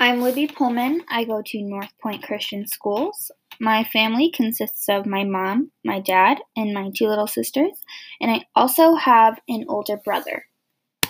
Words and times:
I'm 0.00 0.20
Libby 0.20 0.48
Pullman. 0.48 1.02
I 1.08 1.22
go 1.22 1.40
to 1.40 1.62
North 1.62 1.92
Point 2.02 2.24
Christian 2.24 2.66
Schools. 2.66 3.30
My 3.60 3.84
family 3.84 4.28
consists 4.28 4.88
of 4.88 5.06
my 5.06 5.22
mom, 5.22 5.70
my 5.84 6.00
dad, 6.00 6.38
and 6.56 6.74
my 6.74 6.90
two 6.96 7.06
little 7.06 7.28
sisters, 7.28 7.80
and 8.20 8.28
I 8.28 8.44
also 8.56 8.96
have 8.96 9.38
an 9.48 9.66
older 9.68 9.96
brother. 9.96 10.46